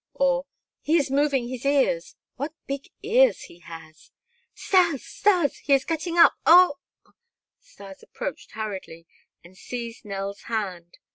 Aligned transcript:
Or: 0.15 0.47
"He 0.81 0.97
is 0.97 1.11
moving 1.11 1.47
his 1.47 1.63
ears. 1.63 2.15
What 2.35 2.55
big 2.65 2.89
ears 3.03 3.41
he 3.41 3.59
has!" 3.59 4.09
"Stas! 4.55 5.03
Stas! 5.05 5.59
He 5.59 5.73
is 5.73 5.85
getting 5.85 6.17
up! 6.17 6.33
Oh!" 6.43 6.79
Stas 7.59 8.01
approached 8.01 8.53
hurriedly 8.53 9.05
and 9.43 9.55
seized 9.55 10.03
Nell's 10.03 10.41
hand. 10.45 10.97